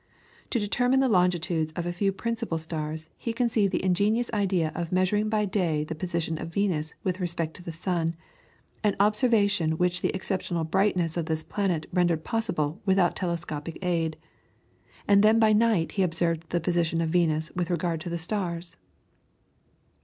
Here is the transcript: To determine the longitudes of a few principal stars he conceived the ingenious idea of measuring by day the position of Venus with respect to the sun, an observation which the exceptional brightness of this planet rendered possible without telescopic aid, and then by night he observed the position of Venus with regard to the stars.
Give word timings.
To 0.49 0.57
determine 0.57 0.99
the 0.99 1.07
longitudes 1.07 1.71
of 1.73 1.85
a 1.85 1.93
few 1.93 2.11
principal 2.11 2.57
stars 2.57 3.07
he 3.19 3.33
conceived 3.33 3.71
the 3.71 3.85
ingenious 3.85 4.31
idea 4.33 4.71
of 4.73 4.91
measuring 4.91 5.29
by 5.29 5.45
day 5.45 5.83
the 5.83 5.93
position 5.93 6.39
of 6.41 6.47
Venus 6.51 6.95
with 7.03 7.19
respect 7.19 7.53
to 7.57 7.61
the 7.63 7.71
sun, 7.71 8.15
an 8.83 8.95
observation 8.99 9.77
which 9.77 10.01
the 10.01 10.09
exceptional 10.15 10.63
brightness 10.63 11.17
of 11.17 11.27
this 11.27 11.43
planet 11.43 11.85
rendered 11.93 12.23
possible 12.23 12.81
without 12.83 13.15
telescopic 13.15 13.77
aid, 13.85 14.17
and 15.07 15.21
then 15.21 15.37
by 15.37 15.53
night 15.53 15.91
he 15.91 16.01
observed 16.01 16.49
the 16.49 16.59
position 16.59 16.99
of 16.99 17.09
Venus 17.09 17.51
with 17.55 17.69
regard 17.69 18.01
to 18.01 18.09
the 18.09 18.17
stars. 18.17 18.77